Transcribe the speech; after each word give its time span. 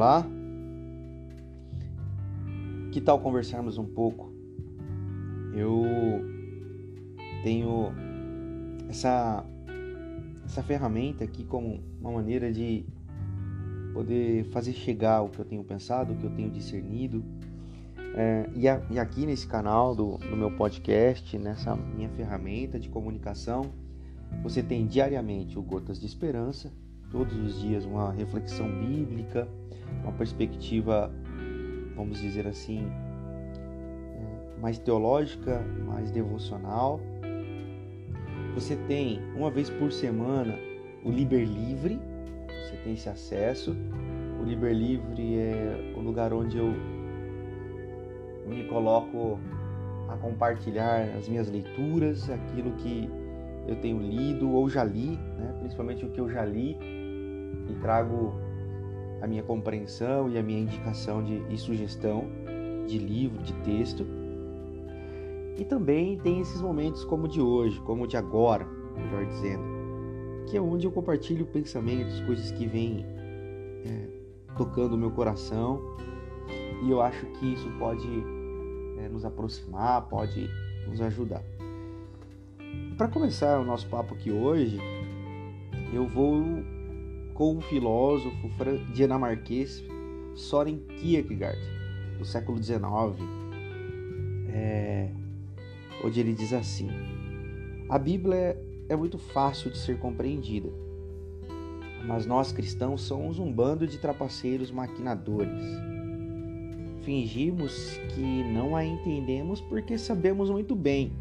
Olá? 0.00 0.26
Que 2.90 3.02
tal 3.02 3.20
conversarmos 3.20 3.76
um 3.76 3.84
pouco? 3.84 4.32
Eu 5.54 5.84
tenho 7.42 7.92
essa, 8.88 9.44
essa 10.46 10.62
ferramenta 10.62 11.22
aqui 11.22 11.44
como 11.44 11.82
uma 12.00 12.12
maneira 12.12 12.50
de 12.50 12.86
poder 13.92 14.44
fazer 14.44 14.72
chegar 14.72 15.20
o 15.20 15.28
que 15.28 15.38
eu 15.38 15.44
tenho 15.44 15.62
pensado, 15.62 16.14
o 16.14 16.16
que 16.16 16.24
eu 16.24 16.30
tenho 16.30 16.48
discernido. 16.48 17.22
É, 18.14 18.48
e, 18.54 18.66
a, 18.66 18.80
e, 18.90 18.98
aqui 18.98 19.26
nesse 19.26 19.46
canal 19.46 19.94
do, 19.94 20.16
do 20.16 20.34
meu 20.34 20.50
podcast, 20.56 21.36
nessa 21.36 21.76
minha 21.76 22.08
ferramenta 22.08 22.80
de 22.80 22.88
comunicação, 22.88 23.66
você 24.42 24.62
tem 24.62 24.86
diariamente 24.86 25.58
o 25.58 25.62
Gotas 25.62 26.00
de 26.00 26.06
Esperança, 26.06 26.72
todos 27.10 27.36
os 27.36 27.60
dias 27.60 27.84
uma 27.84 28.10
reflexão 28.10 28.66
bíblica, 28.66 29.46
uma 30.02 30.12
perspectiva, 30.12 31.10
vamos 31.96 32.20
dizer 32.20 32.46
assim, 32.46 32.86
é, 34.14 34.60
mais 34.60 34.78
teológica, 34.78 35.60
mais 35.86 36.10
devocional. 36.10 37.00
Você 38.54 38.76
tem 38.88 39.20
uma 39.36 39.50
vez 39.50 39.70
por 39.70 39.92
semana 39.92 40.58
o 41.04 41.10
Liber 41.10 41.46
Livre, 41.46 42.00
você 42.48 42.76
tem 42.84 42.94
esse 42.94 43.08
acesso. 43.08 43.76
O 44.40 44.44
Liber 44.44 44.72
Livre 44.72 45.38
é 45.38 45.94
o 45.96 46.00
lugar 46.00 46.32
onde 46.32 46.58
eu 46.58 46.72
me 48.46 48.64
coloco 48.64 49.38
a 50.08 50.16
compartilhar 50.16 51.02
as 51.16 51.28
minhas 51.28 51.48
leituras, 51.48 52.28
aquilo 52.28 52.72
que 52.72 53.08
eu 53.68 53.76
tenho 53.76 54.00
lido 54.00 54.50
ou 54.50 54.68
já 54.68 54.82
li, 54.82 55.16
né? 55.38 55.54
principalmente 55.60 56.04
o 56.04 56.10
que 56.10 56.20
eu 56.20 56.28
já 56.28 56.44
li, 56.44 56.76
e 57.68 57.74
trago 57.80 58.34
a 59.20 59.26
minha 59.26 59.42
compreensão 59.42 60.30
e 60.30 60.38
a 60.38 60.42
minha 60.42 60.60
indicação 60.60 61.22
de, 61.22 61.42
e 61.48 61.58
sugestão 61.58 62.24
de 62.86 62.98
livro, 62.98 63.42
de 63.42 63.52
texto. 63.64 64.06
E 65.58 65.64
também 65.64 66.18
tem 66.18 66.40
esses 66.40 66.60
momentos 66.60 67.04
como 67.04 67.24
o 67.24 67.28
de 67.28 67.40
hoje, 67.40 67.78
como 67.80 68.04
o 68.04 68.06
de 68.06 68.16
agora, 68.16 68.66
melhor 68.96 69.26
dizendo, 69.26 69.62
que 70.48 70.56
é 70.56 70.60
onde 70.60 70.86
eu 70.86 70.90
compartilho 70.90 71.46
pensamentos, 71.46 72.20
coisas 72.20 72.50
que 72.52 72.66
vêm 72.66 73.04
é, 73.84 74.08
tocando 74.56 74.94
o 74.94 74.98
meu 74.98 75.10
coração. 75.10 75.80
E 76.82 76.90
eu 76.90 77.02
acho 77.02 77.26
que 77.26 77.52
isso 77.52 77.70
pode 77.78 78.08
é, 78.98 79.08
nos 79.08 79.24
aproximar, 79.24 80.02
pode 80.08 80.48
nos 80.88 81.00
ajudar. 81.00 81.42
Para 82.96 83.08
começar 83.08 83.60
o 83.60 83.64
nosso 83.64 83.86
papo 83.88 84.14
aqui 84.14 84.30
hoje, 84.30 84.78
eu 85.92 86.06
vou 86.08 86.42
com 87.40 87.56
o 87.56 87.60
filósofo 87.62 88.50
dinamarquês 88.92 89.82
Soren 90.34 90.76
Kierkegaard, 90.98 91.58
do 92.18 92.24
século 92.26 92.62
XIX, 92.62 92.82
é, 94.50 95.10
onde 96.04 96.20
ele 96.20 96.34
diz 96.34 96.52
assim: 96.52 96.90
A 97.88 97.98
Bíblia 97.98 98.62
é 98.90 98.94
muito 98.94 99.16
fácil 99.16 99.70
de 99.70 99.78
ser 99.78 99.98
compreendida, 99.98 100.68
mas 102.06 102.26
nós 102.26 102.52
cristãos 102.52 103.00
somos 103.00 103.38
um 103.38 103.50
bando 103.50 103.86
de 103.86 103.96
trapaceiros 103.96 104.70
maquinadores. 104.70 105.64
Fingimos 107.04 107.96
que 108.14 108.44
não 108.52 108.76
a 108.76 108.84
entendemos 108.84 109.62
porque 109.62 109.96
sabemos 109.96 110.50
muito 110.50 110.76
bem 110.76 111.14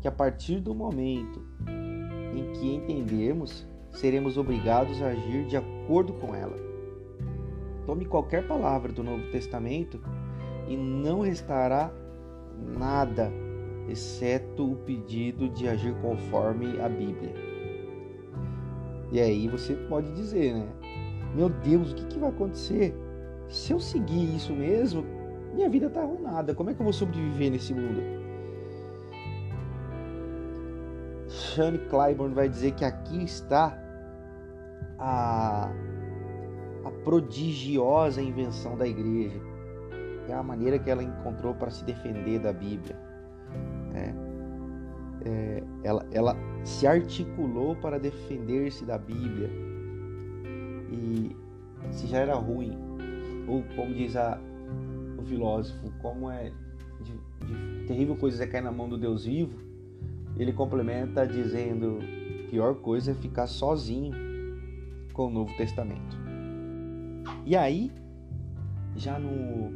que 0.00 0.08
a 0.08 0.12
partir 0.12 0.58
do 0.58 0.74
momento 0.74 1.40
em 2.34 2.52
que 2.58 2.74
entendermos, 2.74 3.67
seremos 3.90 4.36
obrigados 4.36 5.02
a 5.02 5.08
agir 5.08 5.46
de 5.46 5.56
acordo 5.56 6.12
com 6.14 6.34
ela. 6.34 6.56
Tome 7.86 8.04
qualquer 8.04 8.46
palavra 8.46 8.92
do 8.92 9.02
Novo 9.02 9.30
Testamento 9.30 10.00
e 10.68 10.76
não 10.76 11.20
restará 11.20 11.90
nada 12.76 13.32
exceto 13.88 14.72
o 14.72 14.76
pedido 14.76 15.48
de 15.48 15.68
agir 15.68 15.94
conforme 16.02 16.80
a 16.80 16.88
Bíblia. 16.88 17.34
E 19.10 19.20
aí 19.20 19.48
você 19.48 19.74
pode 19.74 20.12
dizer, 20.12 20.54
né? 20.54 20.68
Meu 21.34 21.48
Deus, 21.48 21.92
o 21.92 21.94
que, 21.94 22.04
que 22.06 22.18
vai 22.18 22.28
acontecer? 22.28 22.94
Se 23.48 23.72
eu 23.72 23.80
seguir 23.80 24.36
isso 24.36 24.52
mesmo, 24.52 25.04
minha 25.54 25.68
vida 25.68 25.86
está 25.86 26.02
arruinada. 26.02 26.54
Como 26.54 26.70
é 26.70 26.74
que 26.74 26.80
eu 26.80 26.84
vou 26.84 26.92
sobreviver 26.92 27.50
nesse 27.50 27.72
mundo? 27.72 28.02
Shane 31.58 31.78
Claiborne 31.90 32.32
vai 32.32 32.48
dizer 32.48 32.70
que 32.70 32.84
aqui 32.84 33.24
está 33.24 33.76
a, 34.96 35.68
a 36.84 36.90
prodigiosa 37.02 38.22
invenção 38.22 38.76
da 38.76 38.86
igreja. 38.86 39.40
É 40.28 40.34
a 40.34 40.42
maneira 40.42 40.78
que 40.78 40.88
ela 40.88 41.02
encontrou 41.02 41.52
para 41.54 41.68
se 41.70 41.84
defender 41.84 42.38
da 42.38 42.52
Bíblia. 42.52 42.96
É, 43.92 44.14
é, 45.28 45.64
ela, 45.82 46.06
ela 46.12 46.36
se 46.62 46.86
articulou 46.86 47.74
para 47.74 47.98
defender-se 47.98 48.84
da 48.84 48.96
Bíblia. 48.96 49.50
E 50.92 51.36
se 51.90 52.06
já 52.06 52.18
era 52.18 52.34
ruim, 52.34 52.78
ou 53.48 53.64
como 53.74 53.92
diz 53.94 54.14
a, 54.14 54.38
o 55.18 55.24
filósofo, 55.24 55.90
como 56.00 56.30
é 56.30 56.52
de, 57.00 57.12
de 57.46 57.86
terrível 57.88 58.14
coisa 58.14 58.44
é 58.44 58.46
cair 58.46 58.62
na 58.62 58.70
mão 58.70 58.88
do 58.88 58.96
Deus 58.96 59.24
vivo, 59.24 59.67
ele 60.38 60.52
complementa 60.52 61.26
dizendo: 61.26 61.98
pior 62.50 62.76
coisa 62.76 63.10
é 63.10 63.14
ficar 63.14 63.46
sozinho 63.46 64.12
com 65.12 65.26
o 65.26 65.30
Novo 65.30 65.54
Testamento. 65.56 66.16
E 67.44 67.56
aí, 67.56 67.90
já 68.96 69.18
no 69.18 69.72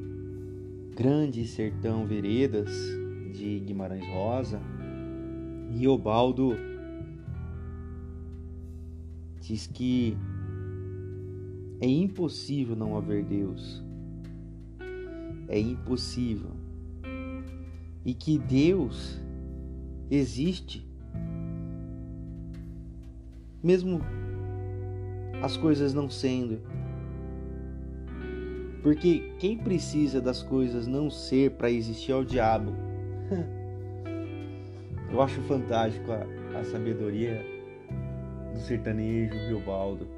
grande 0.94 1.46
sertão 1.46 2.06
Veredas 2.06 2.70
de 3.32 3.60
Guimarães 3.60 4.06
Rosa, 4.08 4.60
Riobaldo 5.70 6.54
diz 9.40 9.66
que 9.66 10.16
é 11.80 11.86
impossível 11.86 12.76
não 12.76 12.96
haver 12.96 13.24
Deus. 13.24 13.82
É 15.48 15.58
impossível. 15.58 16.50
E 18.04 18.14
que 18.14 18.38
Deus 18.38 19.20
existe. 20.16 20.86
Mesmo 23.62 24.00
as 25.42 25.56
coisas 25.56 25.94
não 25.94 26.10
sendo. 26.10 26.60
Porque 28.82 29.32
quem 29.38 29.56
precisa 29.56 30.20
das 30.20 30.42
coisas 30.42 30.86
não 30.86 31.08
ser 31.08 31.52
para 31.52 31.70
existir 31.70 32.12
é 32.12 32.16
o 32.16 32.24
diabo. 32.24 32.72
Eu 35.10 35.20
acho 35.20 35.40
fantástico 35.42 36.10
a, 36.10 36.58
a 36.58 36.64
sabedoria 36.64 37.44
do 38.52 38.58
sertanejo 38.60 39.34
Riobaldo. 39.34 40.08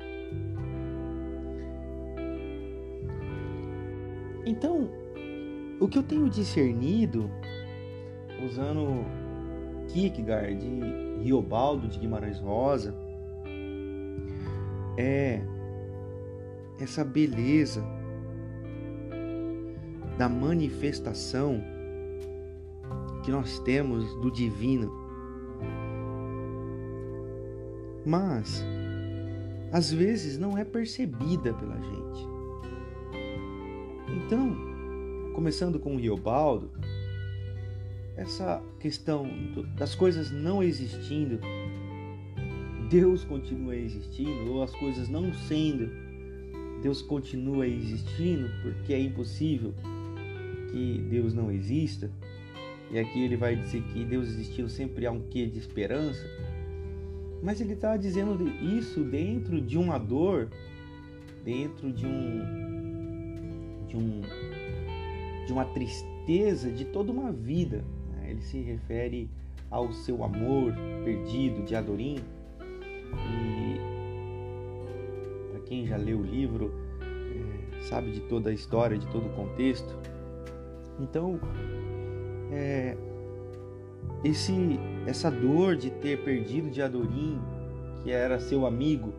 Então, 4.47 4.89
o 5.81 5.89
que 5.89 5.99
eu 5.99 6.03
tenho 6.03 6.29
discernido, 6.29 7.29
usando 8.45 9.05
Kierkegaard, 9.89 10.57
de 10.57 11.23
Riobaldo 11.23 11.89
de 11.89 11.99
Guimarães 11.99 12.39
Rosa, 12.39 12.95
é 14.97 15.41
essa 16.81 17.05
beleza 17.05 17.85
da 20.19 20.29
manifestação 20.29 21.63
que 23.25 23.31
nós 23.31 23.59
temos 23.61 24.15
do 24.21 24.31
divino. 24.31 24.93
Mas 28.05 28.65
às 29.73 29.91
vezes 29.91 30.39
não 30.39 30.57
é 30.57 30.65
percebida 30.65 31.53
pela 31.55 31.75
gente. 31.81 32.29
Então, 34.17 34.55
começando 35.35 35.81
com 35.81 35.97
o 35.97 35.99
Riobaldo, 35.99 36.71
essa 38.17 38.63
questão 38.79 39.29
das 39.77 39.95
coisas 39.95 40.31
não 40.31 40.63
existindo 40.63 41.41
Deus 42.95 43.25
continua 43.25 43.75
existindo, 43.75 44.53
ou 44.53 44.63
as 44.63 44.71
coisas 44.71 45.09
não 45.09 45.33
sendo, 45.33 45.91
Deus 46.83 47.01
continua 47.03 47.67
existindo, 47.67 48.49
porque 48.63 48.93
é 48.93 49.01
impossível 49.01 49.75
que 50.71 51.05
Deus 51.11 51.35
não 51.35 51.51
exista. 51.51 52.11
E 52.93 52.99
aqui 52.99 53.25
ele 53.25 53.37
vai 53.37 53.57
dizer 53.57 53.83
que 53.85 54.05
Deus 54.05 54.29
existiu 54.29 54.69
sempre 54.69 55.07
há 55.07 55.11
um 55.11 55.23
quê 55.23 55.47
de 55.47 55.59
esperança. 55.59 56.25
Mas 57.43 57.61
ele 57.61 57.73
está 57.73 57.97
dizendo 57.97 58.49
isso 58.63 59.03
dentro 59.03 59.61
de 59.61 59.77
uma 59.77 59.99
dor, 59.99 60.49
dentro 61.45 61.91
de 61.91 62.07
um, 62.07 63.87
de 63.89 63.97
um, 63.97 64.21
de 65.47 65.53
uma 65.53 65.65
tristeza 65.65 66.71
de 66.71 66.85
toda 66.85 67.11
uma 67.11 67.33
vida. 67.33 67.85
Ele 68.27 68.41
se 68.41 68.61
refere 68.61 69.31
ao 69.71 69.93
seu 69.93 70.23
amor 70.25 70.73
perdido 71.05 71.63
de 71.63 71.75
Adorim 71.75 72.19
e 73.13 73.81
para 75.51 75.61
quem 75.61 75.87
já 75.87 75.97
leu 75.97 76.19
o 76.19 76.23
livro, 76.23 76.73
é, 77.01 77.83
sabe 77.83 78.11
de 78.13 78.21
toda 78.21 78.51
a 78.51 78.53
história, 78.53 78.99
de 78.99 79.07
todo 79.09 79.27
o 79.27 79.31
contexto. 79.31 79.99
Então, 81.01 81.41
é, 82.53 82.97
esse, 84.23 84.79
essa 85.07 85.31
dor 85.31 85.77
de 85.77 85.91
ter 85.91 86.23
perdido 86.25 86.71
de 86.71 86.81
Adorim, 86.81 87.41
que 88.03 88.11
era 88.11 88.39
seu 88.39 88.67
amigo, 88.67 89.13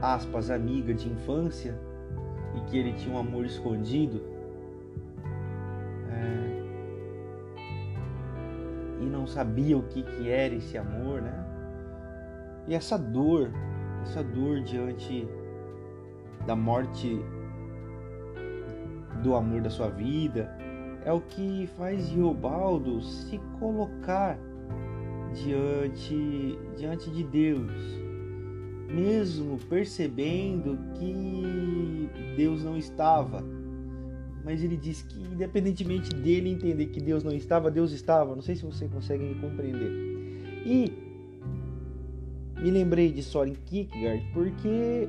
aspas, 0.00 0.50
amiga 0.50 0.92
de 0.92 1.08
infância, 1.08 1.78
e 2.56 2.70
que 2.70 2.78
ele 2.78 2.92
tinha 2.92 3.14
um 3.14 3.18
amor 3.18 3.44
escondido, 3.44 4.20
e 9.02 9.06
não 9.06 9.26
sabia 9.26 9.76
o 9.76 9.82
que, 9.82 10.02
que 10.02 10.30
era 10.30 10.54
esse 10.54 10.78
amor, 10.78 11.20
né? 11.20 11.44
E 12.68 12.74
essa 12.74 12.96
dor, 12.96 13.50
essa 14.02 14.22
dor 14.22 14.62
diante 14.62 15.26
da 16.46 16.54
morte 16.54 17.20
do 19.22 19.34
amor 19.34 19.60
da 19.60 19.70
sua 19.70 19.88
vida, 19.88 20.56
é 21.04 21.12
o 21.12 21.20
que 21.20 21.68
faz 21.76 22.08
Riobaldo 22.10 23.02
se 23.02 23.38
colocar 23.58 24.38
diante, 25.34 26.58
diante 26.76 27.10
de 27.10 27.24
Deus, 27.24 27.72
mesmo 28.88 29.58
percebendo 29.68 30.78
que 30.94 32.08
Deus 32.36 32.62
não 32.62 32.76
estava. 32.76 33.42
Mas 34.44 34.62
ele 34.62 34.76
diz 34.76 35.02
que, 35.02 35.20
independentemente 35.20 36.14
dele 36.14 36.50
entender 36.50 36.86
que 36.86 37.00
Deus 37.00 37.22
não 37.22 37.32
estava, 37.32 37.70
Deus 37.70 37.92
estava. 37.92 38.34
Não 38.34 38.42
sei 38.42 38.56
se 38.56 38.64
você 38.64 38.88
consegue 38.88 39.24
me 39.24 39.34
compreender. 39.36 39.90
E 40.66 40.92
me 42.60 42.70
lembrei 42.70 43.12
de 43.12 43.22
Soren 43.22 43.54
Kierkegaard 43.66 44.24
porque 44.32 45.08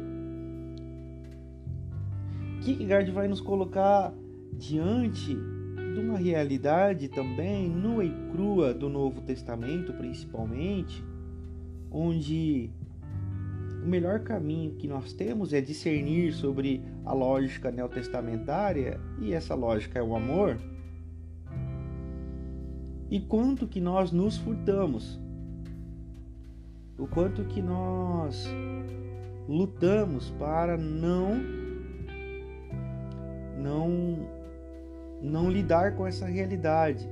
Kierkegaard 2.62 3.12
vai 3.12 3.28
nos 3.28 3.42
colocar 3.42 4.14
diante 4.58 5.36
de 5.36 6.00
uma 6.00 6.18
realidade 6.18 7.08
também 7.08 7.70
nua 7.70 8.04
e 8.04 8.12
crua 8.32 8.74
do 8.74 8.90
Novo 8.90 9.22
Testamento, 9.22 9.94
principalmente, 9.94 11.04
onde 11.92 12.72
o 13.84 13.88
melhor 13.88 14.22
caminho 14.22 14.76
que 14.76 14.88
nós 14.88 15.12
temos 15.12 15.52
é 15.52 15.60
discernir 15.60 16.32
sobre 16.32 16.82
a 17.04 17.14
lógica 17.14 17.70
neotestamentária, 17.70 19.00
e 19.20 19.34
essa 19.34 19.54
lógica 19.54 20.00
é 20.00 20.02
o 20.02 20.16
amor. 20.16 20.58
E 23.12 23.20
quanto 23.20 23.68
que 23.68 23.82
nós 23.82 24.12
nos 24.12 24.38
furtamos, 24.38 25.20
o 26.98 27.06
quanto 27.08 27.44
que 27.44 27.62
nós 27.62 28.48
lutamos 29.48 30.30
para 30.32 30.78
não 30.78 31.36
não 33.58 34.28
não 35.22 35.50
lidar 35.50 35.96
com 35.96 36.08
essa 36.08 36.26
realidade, 36.26 37.08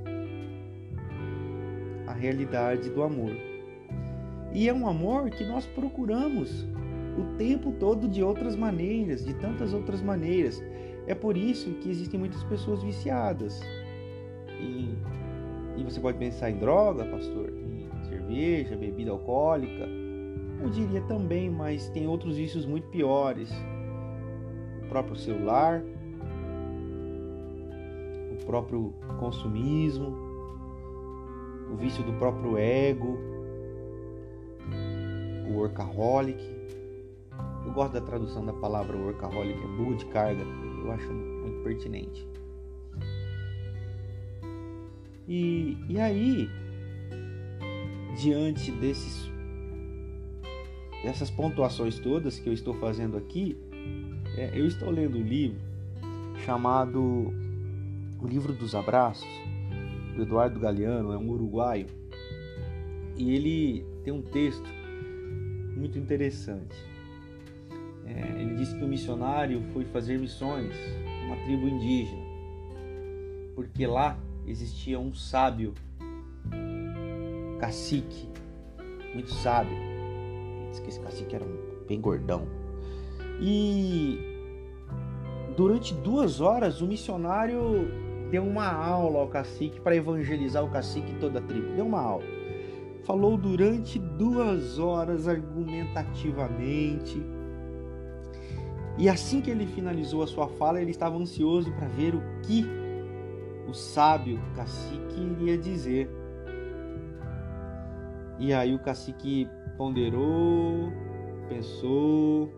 a 2.06 2.12
realidade 2.12 2.90
do 2.90 3.02
amor. 3.02 3.51
E 4.54 4.68
é 4.68 4.72
um 4.72 4.86
amor 4.86 5.30
que 5.30 5.44
nós 5.44 5.66
procuramos 5.66 6.66
o 7.18 7.36
tempo 7.36 7.72
todo 7.72 8.08
de 8.08 8.22
outras 8.22 8.56
maneiras, 8.56 9.24
de 9.24 9.34
tantas 9.34 9.72
outras 9.72 10.02
maneiras. 10.02 10.62
É 11.06 11.14
por 11.14 11.36
isso 11.36 11.70
que 11.74 11.90
existem 11.90 12.18
muitas 12.18 12.42
pessoas 12.44 12.82
viciadas. 12.82 13.60
E, 14.60 14.94
e 15.76 15.84
você 15.84 16.00
pode 16.00 16.18
pensar 16.18 16.50
em 16.50 16.58
droga, 16.58 17.04
pastor, 17.04 17.50
em 17.50 18.04
cerveja, 18.08 18.76
bebida 18.76 19.10
alcoólica. 19.10 19.88
Eu 20.62 20.68
diria 20.70 21.00
também, 21.02 21.50
mas 21.50 21.88
tem 21.88 22.06
outros 22.06 22.36
vícios 22.36 22.64
muito 22.64 22.86
piores. 22.88 23.50
O 24.84 24.88
próprio 24.88 25.16
celular, 25.16 25.82
próprio 28.52 28.92
consumismo, 29.18 30.14
o 31.72 31.76
vício 31.76 32.04
do 32.04 32.12
próprio 32.14 32.58
ego, 32.58 33.16
o 35.52 35.58
workaholic. 35.58 36.42
Eu 37.64 37.72
gosto 37.72 37.92
da 37.92 38.00
tradução 38.00 38.44
da 38.44 38.52
palavra 38.52 38.96
workaholic, 38.96 39.58
é 39.62 39.66
burro 39.76 39.96
de 39.96 40.04
carga, 40.06 40.42
eu 40.42 40.90
acho 40.90 41.12
muito 41.12 41.62
pertinente. 41.62 42.26
E, 45.28 45.78
e 45.88 46.00
aí, 46.00 46.48
diante 48.20 48.70
desses 48.72 49.30
dessas 51.04 51.30
pontuações 51.30 51.98
todas 51.98 52.38
que 52.38 52.48
eu 52.48 52.52
estou 52.52 52.74
fazendo 52.74 53.16
aqui, 53.16 53.56
é, 54.36 54.50
eu 54.54 54.66
estou 54.66 54.88
lendo 54.88 55.18
um 55.18 55.22
livro 55.22 55.60
chamado 56.44 57.32
o 58.20 58.26
livro 58.26 58.52
dos 58.52 58.74
abraços, 58.74 59.26
do 60.14 60.22
Eduardo 60.22 60.60
Galeano, 60.60 61.12
é 61.12 61.18
um 61.18 61.30
uruguaio, 61.30 61.86
e 63.16 63.34
ele 63.34 63.84
tem 64.04 64.12
um 64.12 64.22
texto 64.22 64.81
muito 65.82 65.98
interessante. 65.98 66.76
É, 68.06 68.40
ele 68.40 68.54
diz 68.54 68.72
que 68.72 68.84
o 68.84 68.88
missionário 68.88 69.60
foi 69.72 69.84
fazer 69.86 70.16
missões 70.16 70.72
numa 71.24 71.36
tribo 71.44 71.66
indígena, 71.66 72.22
porque 73.56 73.84
lá 73.84 74.16
existia 74.46 74.98
um 74.98 75.12
sábio, 75.12 75.74
cacique, 77.58 78.28
muito 79.12 79.30
sábio. 79.30 79.76
Ele 79.76 80.70
diz 80.70 80.78
que 80.78 80.88
esse 80.88 81.00
cacique 81.00 81.34
era 81.34 81.44
um, 81.44 81.58
bem 81.88 82.00
gordão. 82.00 82.46
E 83.40 84.20
durante 85.56 85.94
duas 85.94 86.40
horas 86.40 86.80
o 86.80 86.86
missionário 86.86 87.90
deu 88.30 88.44
uma 88.44 88.72
aula 88.72 89.18
ao 89.18 89.28
cacique 89.28 89.80
para 89.80 89.96
evangelizar 89.96 90.64
o 90.64 90.70
cacique 90.70 91.10
e 91.10 91.18
toda 91.18 91.40
a 91.40 91.42
tribo. 91.42 91.74
Deu 91.74 91.86
uma 91.86 92.00
aula. 92.00 92.41
Falou 93.04 93.36
durante 93.36 93.98
duas 93.98 94.78
horas 94.78 95.26
argumentativamente. 95.28 97.20
E 98.98 99.08
assim 99.08 99.40
que 99.40 99.50
ele 99.50 99.66
finalizou 99.66 100.22
a 100.22 100.26
sua 100.26 100.48
fala, 100.48 100.80
ele 100.80 100.90
estava 100.90 101.16
ansioso 101.16 101.72
para 101.72 101.88
ver 101.88 102.14
o 102.14 102.22
que 102.42 102.64
o 103.68 103.72
sábio 103.72 104.40
cacique 104.54 105.20
iria 105.20 105.56
dizer. 105.58 106.10
E 108.38 108.52
aí 108.52 108.74
o 108.74 108.78
cacique 108.78 109.48
ponderou, 109.76 110.92
pensou, 111.48 112.52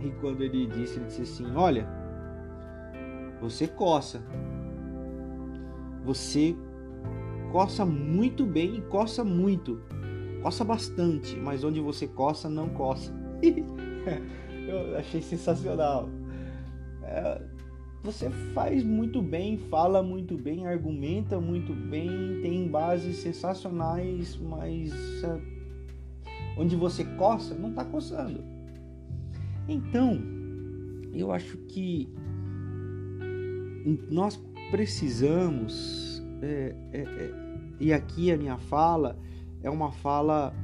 e 0.00 0.10
quando 0.20 0.42
ele 0.42 0.66
disse, 0.66 0.98
ele 0.98 1.06
disse 1.06 1.22
assim: 1.22 1.54
Olha, 1.54 1.88
você 3.40 3.66
coça. 3.66 4.22
Você 6.04 6.56
coça 7.52 7.84
muito 7.84 8.44
bem 8.44 8.76
e 8.76 8.80
coça 8.82 9.24
muito. 9.24 9.80
Coça 10.42 10.64
bastante, 10.64 11.36
mas 11.36 11.64
onde 11.64 11.80
você 11.80 12.06
coça, 12.06 12.48
não 12.48 12.68
coça. 12.68 13.12
Eu 14.68 14.96
achei 14.96 15.22
sensacional. 15.22 16.08
É, 17.02 17.40
você 18.02 18.30
faz 18.54 18.84
muito 18.84 19.20
bem, 19.20 19.58
fala 19.58 20.02
muito 20.02 20.36
bem, 20.36 20.66
argumenta 20.66 21.40
muito 21.40 21.74
bem, 21.74 22.40
tem 22.40 22.68
bases 22.68 23.16
sensacionais, 23.16 24.36
mas 24.36 24.92
é, 25.24 25.40
onde 26.56 26.76
você 26.76 27.04
coça, 27.16 27.54
não 27.54 27.70
está 27.70 27.84
coçando. 27.84 28.44
Então, 29.68 30.20
eu 31.12 31.32
acho 31.32 31.56
que 31.68 32.08
nós 34.08 34.40
precisamos, 34.70 36.15
é, 36.42 36.74
é, 36.92 37.00
é, 37.00 37.34
e 37.80 37.92
aqui 37.92 38.30
a 38.30 38.36
minha 38.36 38.58
fala 38.58 39.18
é 39.62 39.70
uma 39.70 39.90
fala, 39.90 40.54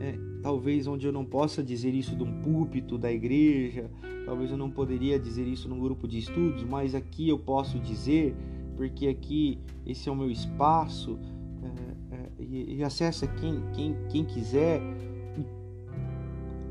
é, 0.00 0.18
talvez 0.42 0.86
onde 0.86 1.06
eu 1.06 1.12
não 1.12 1.24
possa 1.24 1.62
dizer 1.62 1.94
isso 1.94 2.16
de 2.16 2.22
um 2.22 2.40
púlpito 2.40 2.96
da 2.96 3.12
igreja, 3.12 3.90
talvez 4.24 4.50
eu 4.50 4.56
não 4.56 4.70
poderia 4.70 5.18
dizer 5.18 5.46
isso 5.46 5.68
num 5.68 5.78
grupo 5.78 6.08
de 6.08 6.18
estudos, 6.18 6.64
mas 6.64 6.94
aqui 6.94 7.28
eu 7.28 7.38
posso 7.38 7.78
dizer, 7.78 8.34
porque 8.76 9.08
aqui 9.08 9.58
esse 9.86 10.08
é 10.08 10.12
o 10.12 10.16
meu 10.16 10.30
espaço, 10.30 11.18
é, 11.62 12.14
é, 12.16 12.28
e, 12.38 12.76
e 12.76 12.82
acessa 12.82 13.26
quem, 13.26 13.62
quem, 13.72 13.96
quem 14.08 14.24
quiser. 14.24 14.80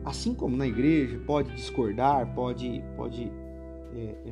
Assim 0.03 0.33
como 0.33 0.57
na 0.57 0.67
igreja, 0.67 1.17
pode 1.25 1.53
discordar, 1.55 2.33
pode, 2.35 2.83
pode 2.97 3.31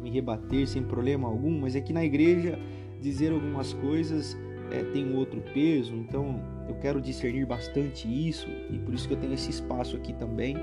me 0.02 0.10
rebater 0.10 0.68
sem 0.68 0.84
problema 0.84 1.30
algum, 1.30 1.62
mas 1.62 1.80
que 1.80 1.94
na 1.94 2.04
igreja 2.04 2.60
dizer 3.02 3.34
algumas 3.34 3.74
coisas 3.74 4.38
é, 4.72 4.84
tem 4.84 5.14
outro 5.16 5.42
peso, 5.54 5.94
então 5.96 6.40
eu 6.70 6.76
quero 6.76 7.02
discernir 7.02 7.46
bastante 7.46 8.08
isso 8.08 8.48
e 8.70 8.78
por 8.80 8.94
isso 8.94 9.08
que 9.08 9.14
eu 9.14 9.20
tenho 9.20 9.34
esse 9.34 9.50
espaço 9.50 9.98
aqui 9.98 10.14
também 10.14 10.56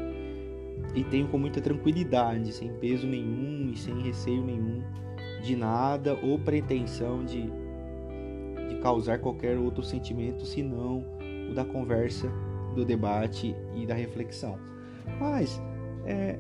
e 0.94 1.04
tenho 1.04 1.28
com 1.28 1.36
muita 1.36 1.60
tranquilidade, 1.60 2.52
sem 2.52 2.72
peso 2.74 3.06
nenhum 3.06 3.70
e 3.72 3.76
sem 3.76 4.00
receio 4.00 4.42
nenhum 4.42 4.82
de 5.42 5.54
nada 5.56 6.18
ou 6.22 6.38
pretensão 6.38 7.24
de, 7.24 7.42
de 8.68 8.76
causar 8.80 9.18
qualquer 9.18 9.58
outro 9.58 9.82
sentimento 9.82 10.46
senão 10.46 11.04
o 11.50 11.54
da 11.54 11.64
conversa, 11.64 12.30
do 12.74 12.84
debate 12.84 13.54
e 13.74 13.86
da 13.86 13.94
reflexão. 13.94 14.58
Mas 15.18 15.60
é, 16.06 16.38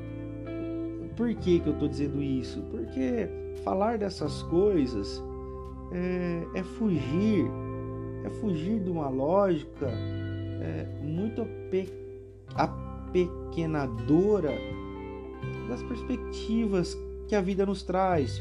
por 1.16 1.34
que, 1.34 1.58
que 1.58 1.66
eu 1.66 1.72
estou 1.72 1.88
dizendo 1.88 2.22
isso? 2.22 2.62
Porque 2.70 3.28
falar 3.64 3.98
dessas 3.98 4.42
coisas 4.44 5.22
é, 5.92 6.46
é 6.54 6.62
fugir, 6.62 7.46
é 8.24 8.30
fugir 8.40 8.80
de 8.80 8.90
uma 8.90 9.08
lógica 9.08 9.86
é, 9.88 10.86
muito 11.02 11.44
pe 11.70 11.88
apequenadora 12.54 14.52
das 15.68 15.82
perspectivas 15.82 16.96
que 17.28 17.34
a 17.34 17.40
vida 17.40 17.64
nos 17.66 17.82
traz. 17.82 18.40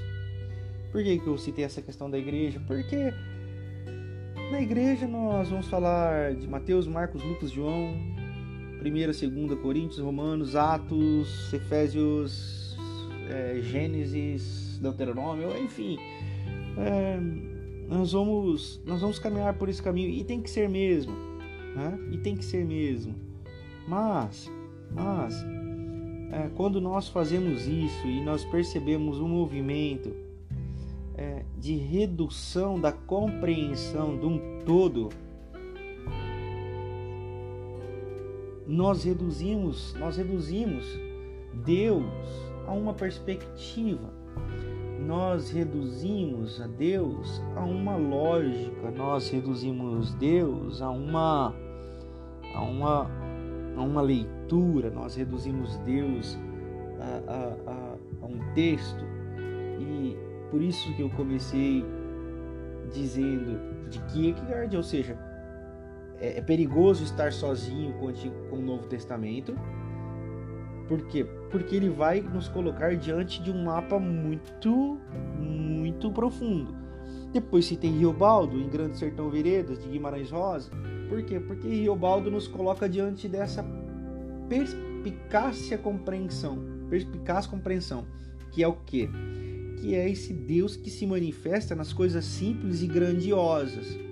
Por 0.92 1.04
que, 1.04 1.20
que 1.20 1.28
eu 1.28 1.38
citei 1.38 1.66
essa 1.66 1.82
questão 1.82 2.10
da 2.10 2.18
igreja? 2.18 2.62
Porque 2.66 3.14
na 4.52 4.62
igreja 4.62 5.06
nós 5.08 5.50
vamos 5.50 5.68
falar 5.68 6.34
de 6.34 6.48
Mateus, 6.48 6.88
Marcos, 6.88 7.22
Lucas, 7.24 7.52
João, 7.52 7.94
1 8.84 9.48
2 9.48 9.60
Coríntios, 9.62 10.00
Romanos, 10.00 10.56
Atos, 10.56 11.52
Efésios, 11.54 12.78
é, 13.30 13.60
Gênesis, 13.62 14.80
Deuteronômio, 14.82 15.58
enfim. 15.62 15.98
É, 16.78 17.20
nós 17.88 18.12
vamos 18.12 18.82
nós 18.86 19.02
vamos 19.02 19.18
caminhar 19.20 19.54
por 19.56 19.70
esse 19.70 19.82
caminho 19.82 20.10
e 20.10 20.24
tem 20.24 20.42
que 20.42 20.50
ser 20.50 20.70
mesmo, 20.70 21.14
né? 21.76 21.98
E 22.12 22.18
tem 22.18 22.36
que 22.36 22.46
ser 22.46 22.66
mesmo. 22.66 23.16
Mas, 23.88 24.52
mas 24.92 25.34
é, 26.32 26.50
quando 26.56 26.82
nós 26.82 27.08
fazemos 27.08 27.68
isso 27.68 28.06
e 28.06 28.22
nós 28.22 28.44
percebemos 28.46 29.20
um 29.20 29.28
movimento 29.28 30.14
é, 31.16 31.44
de 31.58 31.76
redução 31.76 32.80
da 32.80 32.92
compreensão 32.92 34.18
de 34.18 34.26
um 34.26 34.60
todo, 34.66 35.10
nós 38.68 39.06
reduzimos, 39.06 39.96
nós 39.98 40.18
reduzimos 40.18 40.86
Deus 41.66 42.06
a 42.68 42.74
uma 42.74 42.94
perspectiva. 42.94 44.14
Nós 45.08 45.50
reduzimos 45.50 46.60
a 46.62 46.68
Deus 46.68 47.42
a 47.56 47.62
uma 47.62 47.96
lógica, 47.96 48.92
nós 48.92 49.30
reduzimos 49.30 50.14
Deus 50.16 50.82
a 50.82 50.90
uma 50.90 51.56
a 52.54 52.62
uma 52.62 53.10
a 53.78 53.82
uma 53.82 54.02
leitura, 54.02 54.90
nós 54.90 55.16
reduzimos 55.16 55.78
Deus 55.78 56.38
a, 57.00 57.32
a, 57.32 57.72
a, 57.72 57.98
a 58.22 58.26
um 58.26 58.54
texto 58.54 59.02
e 59.80 60.18
por 60.52 60.62
isso 60.62 60.94
que 60.96 61.02
eu 61.04 61.10
comecei 61.12 61.86
dizendo 62.92 63.90
de 63.90 64.00
Kierkegaard, 64.12 64.76
ou 64.76 64.84
seja, 64.84 65.18
é, 66.20 66.40
é 66.40 66.42
perigoso 66.42 67.06
estar 67.06 67.32
sozinho 67.32 67.94
com 67.94 68.08
o, 68.08 68.10
Antigo, 68.10 68.36
com 68.50 68.58
o 68.58 68.62
Novo 68.62 68.88
Testamento. 68.88 69.56
Por 70.88 71.02
quê? 71.08 71.26
Porque 71.52 71.76
ele 71.76 71.90
vai 71.90 72.22
nos 72.22 72.48
colocar 72.48 72.96
diante 72.96 73.42
de 73.42 73.52
um 73.52 73.64
mapa 73.64 74.00
muito, 74.00 74.98
muito 75.38 76.12
profundo. 76.12 76.74
Depois 77.34 77.66
se 77.66 77.76
tem 77.76 77.98
Riobaldo 77.98 78.60
em 78.60 78.70
Grande 78.70 78.98
Sertão 78.98 79.30
Veredas, 79.30 79.84
de 79.84 79.90
Guimarães 79.90 80.32
Rosa. 80.32 80.72
Por 81.10 81.22
quê? 81.24 81.40
Porque 81.40 81.68
Riobaldo 81.68 82.32
nos 82.32 82.48
coloca 82.48 82.88
diante 82.88 83.28
dessa 83.28 83.66
perspicácia 84.48 85.78
compreensão. 85.78 86.60
Perspicaz 86.90 87.46
compreensão. 87.46 88.06
Que 88.52 88.64
é 88.64 88.68
o 88.68 88.78
quê? 88.86 89.10
Que 89.82 89.94
é 89.94 90.10
esse 90.10 90.34
Deus 90.34 90.76
que 90.76 90.90
se 90.90 91.06
manifesta 91.06 91.76
nas 91.76 91.92
coisas 91.92 92.24
simples 92.24 92.82
e 92.82 92.88
grandiosas 92.88 94.08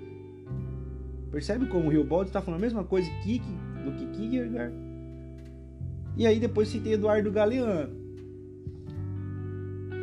Percebe 1.36 1.66
como 1.66 1.88
o 1.88 1.90
Riobaldo 1.90 2.28
está 2.28 2.40
falando 2.40 2.60
a 2.60 2.62
mesma 2.62 2.82
coisa 2.82 3.10
que 3.22 3.42
do 3.84 3.92
que 3.92 4.06
Kierkegaard? 4.06 4.74
E 6.16 6.26
aí 6.26 6.40
depois 6.40 6.68
citei 6.68 6.94
Eduardo 6.94 7.30
Galeano, 7.30 7.94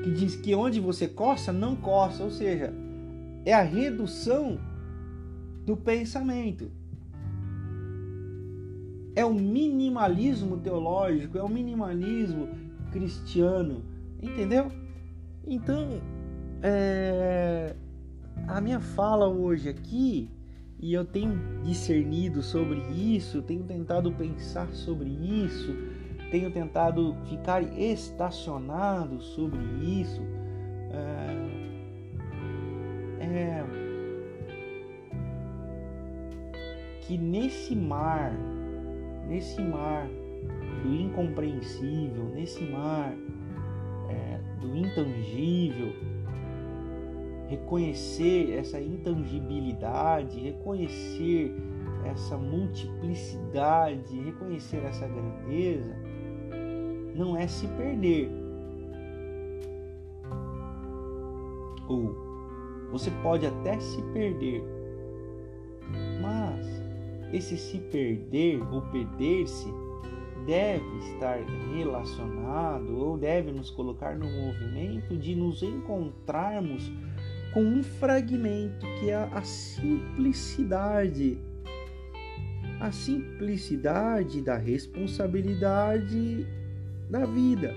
que 0.04 0.12
diz 0.12 0.36
que 0.36 0.54
onde 0.54 0.80
você 0.80 1.08
coça, 1.08 1.52
não 1.52 1.76
coça, 1.76 2.24
ou 2.24 2.30
seja, 2.30 2.72
é 3.46 3.54
a 3.54 3.64
redução 3.64 4.60
do 5.66 5.76
pensamento. 5.76 6.70
É 9.16 9.26
o 9.26 9.34
minimalismo 9.34 10.58
teológico, 10.58 11.38
é 11.38 11.44
o 11.44 11.50
minimalismo 11.50 12.50
cristiano, 12.92 13.84
entendeu? 14.22 14.72
Então, 15.48 16.02
é... 16.62 17.76
a 18.48 18.62
minha 18.62 18.80
fala 18.80 19.28
hoje 19.28 19.70
aqui 19.70 20.30
e 20.80 20.94
eu 20.94 21.06
tenho 21.06 21.40
discernido 21.64 22.42
sobre 22.42 22.82
isso, 22.92 23.42
tenho 23.42 23.64
tentado 23.64 24.12
pensar 24.12 24.68
sobre 24.74 25.10
isso, 25.10 25.74
tenho 26.34 26.50
tentado 26.50 27.16
ficar 27.30 27.62
estacionado 27.78 29.22
sobre 29.22 29.60
isso. 29.84 30.20
É, 30.90 31.38
é, 33.24 33.64
que 37.02 37.20
nesse 37.20 37.76
mar, 37.76 38.34
nesse 39.28 39.62
mar 39.62 40.08
do 40.82 40.92
incompreensível, 40.92 42.24
nesse 42.30 42.64
mar 42.64 43.14
é, 44.10 44.40
do 44.60 44.76
intangível, 44.76 45.94
reconhecer 47.48 48.58
essa 48.58 48.82
intangibilidade, 48.82 50.40
reconhecer 50.40 51.54
essa 52.06 52.36
multiplicidade, 52.40 54.20
reconhecer 54.20 54.78
essa 54.78 55.08
grandeza, 55.08 56.13
não 57.16 57.38
é 57.38 57.48
se 57.48 57.68
perder. 57.68 58.30
Ou 61.88 62.16
você 62.92 63.12
pode 63.22 63.46
até 63.46 63.80
se 63.80 64.02
perder, 64.14 64.64
mas 66.22 66.66
esse 67.34 67.58
se 67.58 67.80
perder 67.80 68.62
ou 68.72 68.82
perder-se 68.84 69.68
deve 70.46 70.98
estar 71.00 71.40
relacionado 71.74 72.96
ou 72.96 73.18
deve 73.18 73.52
nos 73.52 73.72
colocar 73.72 74.16
no 74.16 74.30
movimento 74.30 75.18
de 75.18 75.36
nos 75.36 75.64
encontrarmos 75.64 76.92
com 77.54 77.64
um 77.64 77.82
fragmento 77.84 78.86
que 79.00 79.10
é 79.10 79.16
a 79.16 79.42
simplicidade. 79.42 81.40
A 82.80 82.92
simplicidade 82.92 84.42
da 84.42 84.58
responsabilidade 84.58 86.46
da 87.14 87.28
vida. 87.28 87.76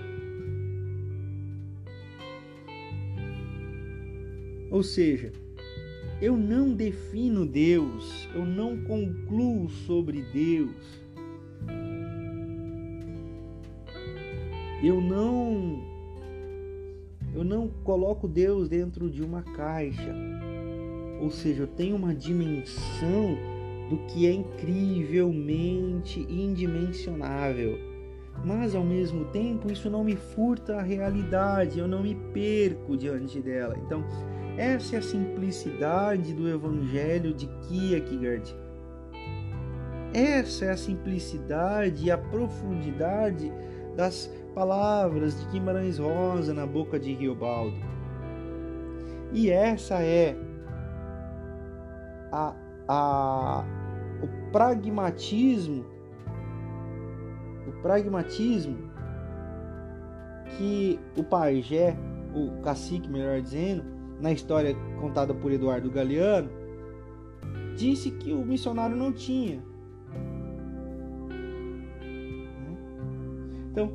Ou 4.71 4.81
seja, 4.81 5.31
eu 6.19 6.35
não 6.35 6.73
defino 6.73 7.45
Deus, 7.45 8.27
eu 8.33 8.43
não 8.43 8.83
concluo 8.83 9.69
sobre 9.69 10.23
Deus. 10.33 10.75
Eu 14.83 14.99
não 14.99 15.85
eu 17.35 17.43
não 17.43 17.67
coloco 17.83 18.27
Deus 18.27 18.67
dentro 18.67 19.07
de 19.07 19.21
uma 19.21 19.43
caixa. 19.43 20.15
Ou 21.21 21.29
seja, 21.29 21.63
eu 21.63 21.67
tenho 21.67 21.95
uma 21.95 22.15
dimensão 22.15 23.37
do 23.87 23.97
que 24.07 24.25
é 24.25 24.33
incrivelmente 24.33 26.21
indimensionável. 26.21 27.86
Mas 28.43 28.75
ao 28.75 28.83
mesmo 28.83 29.25
tempo, 29.25 29.71
isso 29.71 29.89
não 29.89 30.03
me 30.03 30.15
furta 30.15 30.77
a 30.77 30.81
realidade, 30.81 31.79
eu 31.79 31.87
não 31.87 32.01
me 32.01 32.15
perco 32.15 32.95
diante 32.95 33.41
dela. 33.41 33.75
Então, 33.85 34.03
essa 34.57 34.95
é 34.95 34.99
a 34.99 35.01
simplicidade 35.01 36.33
do 36.33 36.47
evangelho 36.47 37.33
de 37.33 37.47
Kierkegaard. 37.67 38.55
Essa 40.13 40.65
é 40.65 40.71
a 40.71 40.77
simplicidade 40.77 42.05
e 42.05 42.11
a 42.11 42.17
profundidade 42.17 43.51
das 43.95 44.31
palavras 44.55 45.39
de 45.39 45.45
Guimarães 45.51 45.99
Rosa 45.99 46.53
na 46.53 46.65
boca 46.65 46.99
de 46.99 47.13
Riobaldo. 47.13 47.75
E 49.33 49.49
essa 49.49 50.01
é 50.01 50.35
a, 52.31 52.55
a, 52.87 53.65
o 54.23 54.51
pragmatismo, 54.51 55.85
pragmatismo 57.81 58.77
que 60.57 60.99
o 61.15 61.23
pajé, 61.23 61.97
o 62.33 62.61
cacique, 62.61 63.09
melhor 63.09 63.41
dizendo, 63.41 63.83
na 64.19 64.31
história 64.31 64.75
contada 64.99 65.33
por 65.33 65.51
Eduardo 65.51 65.89
Galeano, 65.91 66.49
disse 67.75 68.11
que 68.11 68.33
o 68.33 68.45
missionário 68.45 68.95
não 68.95 69.11
tinha. 69.11 69.61
Então, 73.71 73.93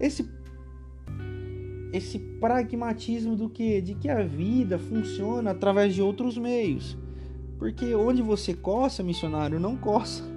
esse 0.00 0.30
esse 1.92 2.18
pragmatismo 2.18 3.36
do 3.36 3.50
que 3.50 3.82
de 3.82 3.94
que 3.94 4.08
a 4.08 4.22
vida 4.22 4.78
funciona 4.78 5.50
através 5.50 5.94
de 5.94 6.00
outros 6.00 6.38
meios. 6.38 6.96
Porque 7.58 7.94
onde 7.94 8.22
você 8.22 8.54
coça, 8.54 9.02
missionário, 9.02 9.60
não 9.60 9.76
coça. 9.76 10.31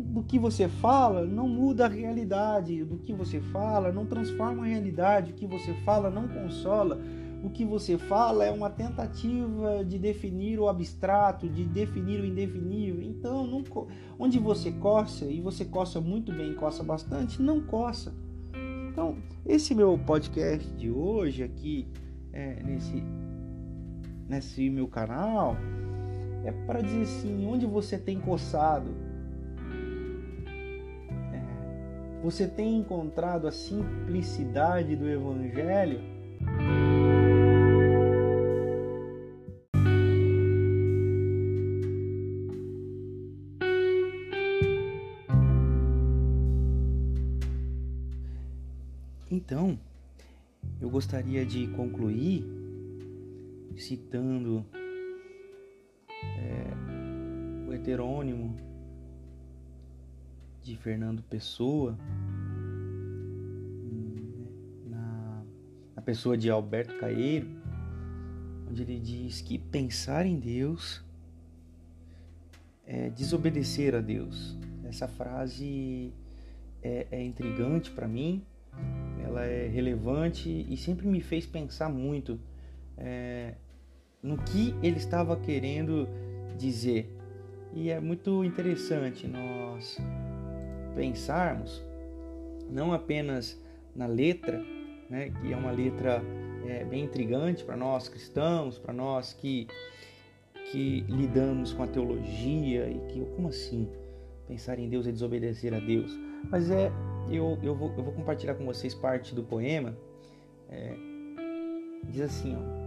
Do 0.00 0.22
que 0.22 0.38
você 0.38 0.68
fala 0.68 1.24
não 1.24 1.48
muda 1.48 1.86
a 1.86 1.88
realidade, 1.88 2.84
do 2.84 2.98
que 2.98 3.12
você 3.12 3.40
fala 3.40 3.92
não 3.92 4.06
transforma 4.06 4.64
a 4.64 4.66
realidade, 4.66 5.32
o 5.32 5.34
que 5.34 5.46
você 5.46 5.74
fala 5.84 6.10
não 6.10 6.26
consola, 6.26 6.98
o 7.42 7.48
que 7.48 7.64
você 7.64 7.96
fala 7.96 8.44
é 8.44 8.50
uma 8.50 8.68
tentativa 8.68 9.84
de 9.84 9.98
definir 9.98 10.58
o 10.58 10.68
abstrato, 10.68 11.48
de 11.48 11.64
definir 11.64 12.20
o 12.20 12.26
indefinível. 12.26 13.02
Então, 13.02 13.46
não, 13.46 13.64
onde 14.18 14.38
você 14.38 14.70
coça, 14.72 15.24
e 15.24 15.40
você 15.40 15.64
coça 15.64 16.00
muito 16.00 16.32
bem, 16.32 16.54
coça 16.54 16.82
bastante, 16.82 17.40
não 17.40 17.60
coça. 17.60 18.12
Então, 18.90 19.16
esse 19.46 19.74
meu 19.74 19.98
podcast 19.98 20.70
de 20.74 20.90
hoje 20.90 21.42
aqui, 21.42 21.88
é, 22.32 22.62
nesse, 22.62 23.02
nesse 24.28 24.68
meu 24.68 24.86
canal, 24.86 25.56
é 26.44 26.52
para 26.52 26.82
dizer 26.82 27.02
assim, 27.02 27.46
onde 27.46 27.64
você 27.64 27.98
tem 27.98 28.20
coçado, 28.20 28.90
você 32.22 32.46
tem 32.46 32.76
encontrado 32.76 33.48
a 33.48 33.52
simplicidade 33.52 34.94
do 34.94 35.08
Evangelho? 35.08 36.00
Então, 49.30 49.78
eu 50.80 50.90
gostaria 50.90 51.46
de 51.46 51.66
concluir 51.68 52.44
citando 53.76 54.64
é, 56.38 57.68
o 57.68 57.72
heterônimo 57.72 58.69
de 60.62 60.76
Fernando 60.76 61.22
Pessoa, 61.22 61.98
na, 64.86 65.42
na 65.96 66.02
pessoa 66.02 66.36
de 66.36 66.50
Alberto 66.50 66.96
Caeiro, 66.98 67.48
onde 68.68 68.82
ele 68.82 68.98
diz 68.98 69.40
que 69.40 69.58
pensar 69.58 70.26
em 70.26 70.38
Deus 70.38 71.02
é 72.86 73.10
desobedecer 73.10 73.94
a 73.94 74.00
Deus. 74.00 74.56
Essa 74.84 75.08
frase 75.08 76.12
é, 76.82 77.06
é 77.10 77.24
intrigante 77.24 77.90
para 77.90 78.08
mim 78.08 78.44
ela 79.24 79.44
é 79.44 79.68
relevante 79.68 80.66
e 80.68 80.76
sempre 80.76 81.06
me 81.06 81.20
fez 81.20 81.46
pensar 81.46 81.88
muito 81.88 82.38
é, 82.96 83.54
no 84.22 84.36
que 84.38 84.74
ele 84.82 84.96
estava 84.96 85.36
querendo 85.36 86.08
dizer. 86.58 87.16
E 87.72 87.90
é 87.90 88.00
muito 88.00 88.44
interessante 88.44 89.28
nós 89.28 89.98
pensarmos 90.94 91.82
não 92.68 92.92
apenas 92.92 93.60
na 93.94 94.06
letra, 94.06 94.62
né, 95.08 95.30
que 95.30 95.52
é 95.52 95.56
uma 95.56 95.72
letra 95.72 96.22
é, 96.66 96.84
bem 96.84 97.04
intrigante 97.04 97.64
para 97.64 97.76
nós 97.76 98.08
cristãos, 98.08 98.78
para 98.78 98.92
nós 98.92 99.32
que, 99.32 99.66
que 100.70 101.00
lidamos 101.08 101.72
com 101.72 101.82
a 101.82 101.86
teologia 101.86 102.88
e 102.88 103.00
que, 103.08 103.20
como 103.34 103.48
assim, 103.48 103.88
pensar 104.46 104.78
em 104.78 104.88
Deus 104.88 105.06
é 105.06 105.12
desobedecer 105.12 105.74
a 105.74 105.80
Deus? 105.80 106.16
Mas 106.48 106.70
é 106.70 106.92
eu, 107.28 107.58
eu, 107.62 107.74
vou, 107.74 107.92
eu 107.96 108.02
vou 108.02 108.12
compartilhar 108.12 108.54
com 108.54 108.64
vocês 108.64 108.94
parte 108.94 109.34
do 109.34 109.42
poema. 109.42 109.96
É, 110.68 110.94
diz 112.04 112.20
assim: 112.22 112.56
ó, 112.56 112.80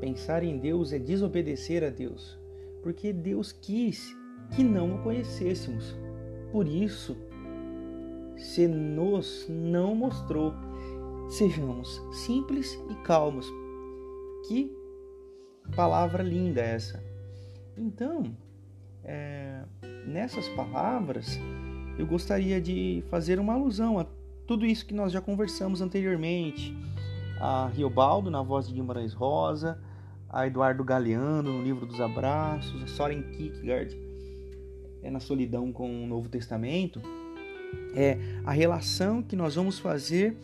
Pensar 0.00 0.42
em 0.42 0.58
Deus 0.58 0.92
é 0.92 0.98
desobedecer 0.98 1.82
a 1.82 1.88
Deus, 1.88 2.38
porque 2.82 3.12
Deus 3.12 3.52
quis 3.52 4.14
que 4.54 4.62
não 4.62 4.96
o 4.96 5.02
conhecêssemos. 5.02 5.96
Por 6.52 6.68
isso, 6.68 7.16
se 8.44 8.68
nos 8.68 9.46
não 9.48 9.94
mostrou, 9.94 10.52
sejamos 11.30 12.00
simples 12.12 12.78
e 12.90 12.94
calmos. 12.96 13.50
Que 14.46 14.70
palavra 15.74 16.22
linda 16.22 16.60
essa! 16.60 17.02
Então, 17.76 18.36
é, 19.02 19.64
nessas 20.06 20.46
palavras, 20.50 21.40
eu 21.98 22.06
gostaria 22.06 22.60
de 22.60 23.02
fazer 23.08 23.40
uma 23.40 23.54
alusão 23.54 23.98
a 23.98 24.06
tudo 24.46 24.66
isso 24.66 24.84
que 24.84 24.94
nós 24.94 25.10
já 25.10 25.22
conversamos 25.22 25.80
anteriormente. 25.80 26.76
A 27.40 27.68
Riobaldo, 27.68 28.30
na 28.30 28.42
voz 28.42 28.68
de 28.68 28.74
Guimarães 28.74 29.14
Rosa, 29.14 29.82
a 30.28 30.46
Eduardo 30.46 30.84
Galeano, 30.84 31.50
no 31.50 31.62
livro 31.62 31.86
dos 31.86 31.98
Abraços, 31.98 32.82
a 32.82 32.86
Soren 32.88 33.22
Kierkegaard, 33.22 33.98
é 35.02 35.10
na 35.10 35.18
solidão 35.18 35.72
com 35.72 36.04
o 36.04 36.06
Novo 36.06 36.28
Testamento, 36.28 37.00
é 37.94 38.18
a 38.44 38.52
relação 38.52 39.22
que 39.22 39.36
nós 39.36 39.54
vamos 39.54 39.78
fazer 39.78 40.36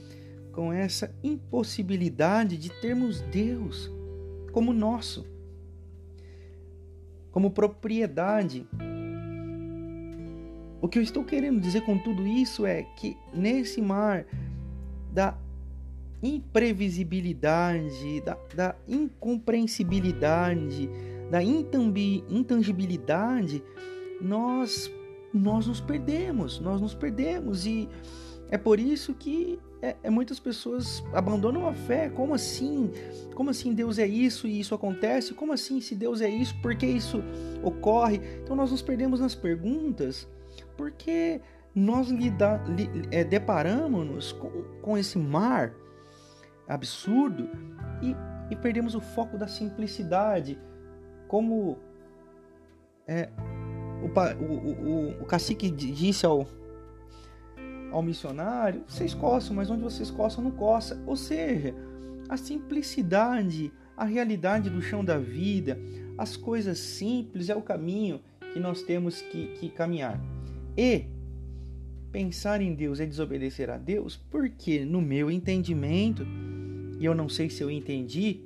com 0.53 0.73
essa 0.73 1.15
impossibilidade 1.23 2.57
de 2.57 2.71
termos 2.81 3.21
Deus 3.21 3.91
como 4.53 4.73
nosso, 4.73 5.27
como 7.31 7.51
propriedade. 7.51 8.67
O 10.81 10.89
que 10.89 10.99
eu 10.99 11.03
estou 11.03 11.23
querendo 11.25 11.61
dizer 11.61 11.83
com 11.83 11.99
tudo 11.99 12.27
isso 12.27 12.65
é 12.67 12.83
que 12.83 13.17
nesse 13.33 13.81
mar 13.81 14.27
da 15.13 15.39
imprevisibilidade, 16.23 18.21
da, 18.23 18.37
da 18.55 18.75
incompreensibilidade, 18.87 20.91
da 21.31 21.43
intangibilidade, 21.43 23.63
nós 24.21 24.93
nós 25.33 25.67
nos 25.67 25.81
perdemos, 25.81 26.61
nós 26.61 26.81
nos 26.81 26.95
perdemos 26.95 27.67
e 27.67 27.89
é 28.51 28.59
por 28.59 28.81
isso 28.81 29.15
que 29.15 29.61
é, 29.81 29.97
é, 30.03 30.11
muitas 30.11 30.41
pessoas 30.41 31.03
abandonam 31.15 31.69
a 31.69 31.73
fé. 31.73 32.11
Como 32.11 32.35
assim? 32.35 32.91
Como 33.35 33.49
assim 33.49 33.73
Deus 33.73 33.99
é 33.99 34.07
isso 34.07 34.47
e 34.47 34.59
isso 34.59 34.75
acontece? 34.75 35.33
Como 35.35 35.53
assim 35.53 35.81
se 35.81 35.95
Deus 35.95 36.21
é 36.21 36.29
isso? 36.29 36.55
Por 36.61 36.75
que 36.75 36.87
isso 36.87 37.23
ocorre? 37.63 38.21
Então 38.43 38.57
nós 38.57 38.71
nos 38.71 38.83
perdemos 38.83 39.21
nas 39.21 39.35
perguntas 39.35 40.29
porque 40.77 41.41
nós 41.75 42.09
lida, 42.09 42.61
li, 42.67 42.91
é, 43.13 43.23
deparamos-nos 43.23 44.33
com, 44.33 44.51
com 44.83 44.99
esse 44.99 45.17
mar 45.17 45.73
absurdo 46.67 47.49
e, 48.03 48.17
e, 48.51 48.57
perdemos 48.57 48.95
o 48.95 49.01
foco 49.01 49.37
da 49.37 49.47
simplicidade, 49.47 50.59
como 51.29 51.79
é, 53.07 53.29
o, 54.03 54.45
o, 54.45 54.89
o, 54.89 55.23
o 55.23 55.25
cacique 55.25 55.71
disse 55.71 56.25
ao, 56.27 56.47
ao 57.91 58.03
missionário: 58.03 58.83
vocês 58.89 59.15
coçam, 59.15 59.55
mas 59.55 59.71
onde 59.71 59.83
vocês 59.83 60.11
coçam 60.11 60.43
não 60.43 60.51
coça. 60.51 61.03
Ou 61.07 61.17
seja, 61.17 61.75
a 62.29 62.37
simplicidade, 62.37 63.73
a 63.97 64.05
realidade 64.05 64.71
do 64.71 64.81
chão 64.81 65.05
da 65.05 65.19
vida, 65.19 65.79
as 66.17 66.37
coisas 66.37 66.79
simples 66.79 67.49
é 67.49 67.55
o 67.55 67.63
caminho 67.63 68.21
que 68.53 68.59
nós 68.59 68.83
temos 68.83 69.21
que, 69.21 69.49
que 69.59 69.69
caminhar. 69.69 70.21
E 70.77 71.07
pensar 72.11 72.61
em 72.61 72.75
Deus 72.75 73.01
é 73.01 73.07
desobedecer 73.07 73.71
a 73.71 73.77
Deus, 73.77 74.17
porque 74.17 74.85
no 74.85 75.01
meu 75.01 75.31
entendimento, 75.31 76.27
e 76.99 77.05
eu 77.05 77.15
não 77.15 77.29
sei 77.29 77.49
se 77.49 77.63
eu 77.63 77.71
entendi, 77.71 78.41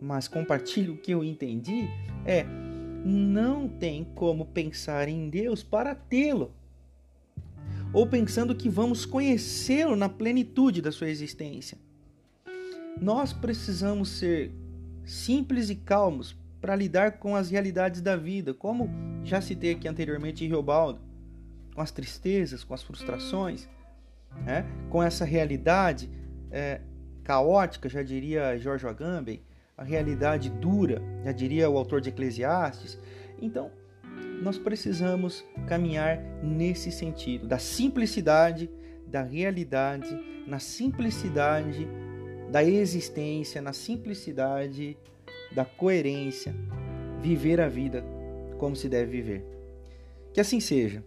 mas 0.00 0.28
compartilho 0.28 0.94
o 0.94 0.96
que 0.96 1.12
eu 1.12 1.24
entendi, 1.24 1.88
é 2.24 2.46
não 3.04 3.68
tem 3.68 4.04
como 4.14 4.46
pensar 4.46 5.08
em 5.08 5.28
Deus 5.28 5.62
para 5.62 5.94
tê-lo. 5.94 6.52
Ou 7.92 8.06
pensando 8.06 8.54
que 8.54 8.68
vamos 8.68 9.06
conhecê-lo 9.06 9.96
na 9.96 10.08
plenitude 10.08 10.82
da 10.82 10.92
sua 10.92 11.08
existência. 11.08 11.78
Nós 13.00 13.32
precisamos 13.32 14.10
ser 14.10 14.52
simples 15.04 15.70
e 15.70 15.74
calmos 15.74 16.36
para 16.60 16.76
lidar 16.76 17.12
com 17.18 17.34
as 17.34 17.50
realidades 17.50 18.00
da 18.00 18.16
vida, 18.16 18.52
como 18.52 18.90
já 19.24 19.40
citei 19.40 19.72
aqui 19.72 19.88
anteriormente 19.88 20.44
em 20.44 20.48
Riobaldo 20.48 21.00
com 21.78 21.82
as 21.82 21.92
tristezas, 21.92 22.64
com 22.64 22.74
as 22.74 22.82
frustrações, 22.82 23.68
né? 24.44 24.66
com 24.90 25.00
essa 25.00 25.24
realidade 25.24 26.10
é, 26.50 26.80
caótica, 27.22 27.88
já 27.88 28.02
diria 28.02 28.58
George 28.58 28.84
Agamben, 28.84 29.40
a 29.78 29.84
realidade 29.84 30.50
dura, 30.50 31.00
já 31.24 31.30
diria 31.30 31.70
o 31.70 31.78
autor 31.78 32.00
de 32.00 32.08
Eclesiastes. 32.08 32.98
Então, 33.40 33.70
nós 34.42 34.58
precisamos 34.58 35.44
caminhar 35.68 36.18
nesse 36.42 36.90
sentido, 36.90 37.46
da 37.46 37.60
simplicidade, 37.60 38.68
da 39.06 39.22
realidade, 39.22 40.08
na 40.48 40.58
simplicidade 40.58 41.88
da 42.50 42.64
existência, 42.64 43.62
na 43.62 43.72
simplicidade 43.72 44.96
da 45.52 45.64
coerência, 45.64 46.54
viver 47.20 47.60
a 47.60 47.68
vida 47.68 48.04
como 48.58 48.74
se 48.74 48.88
deve 48.88 49.12
viver. 49.12 49.44
Que 50.32 50.40
assim 50.40 50.58
seja. 50.58 51.04